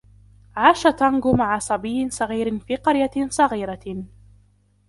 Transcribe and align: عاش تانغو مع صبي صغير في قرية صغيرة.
عاش 0.55 0.83
تانغو 0.83 1.33
مع 1.33 1.59
صبي 1.59 2.09
صغير 2.09 2.59
في 2.59 2.75
قرية 2.75 3.27
صغيرة. 3.29 4.03